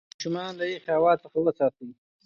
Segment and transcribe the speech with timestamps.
[0.15, 1.89] ماشومان له یخې هوا څخه وساتئ.